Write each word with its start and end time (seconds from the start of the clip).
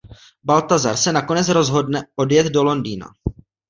Baltazar 0.51 0.93
se 1.03 1.13
nakonec 1.19 1.53
rozhodne 1.59 2.05
odjet 2.27 2.53
do 2.53 2.63
Londýna. 2.73 3.13